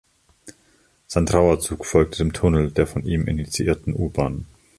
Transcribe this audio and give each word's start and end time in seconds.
Sein 1.05 1.27
Trauerzug 1.27 1.85
folgte 1.85 2.17
dem 2.17 2.33
Tunnel 2.33 2.71
der 2.71 2.87
von 2.87 3.05
ihm 3.05 3.27
initiierten 3.27 3.93
U-Bahn. 3.95 4.47